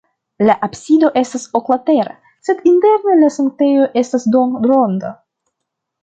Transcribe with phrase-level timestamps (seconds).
[0.49, 2.15] La absido estas oklatera,
[2.47, 5.13] sed interne la sanktejo estas duonronda.